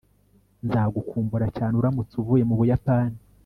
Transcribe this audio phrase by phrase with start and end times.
[0.65, 3.17] nzagukumbura cyane uramutse uvuye mu buyapani